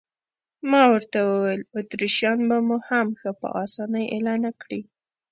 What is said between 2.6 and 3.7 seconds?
مو هم ښه په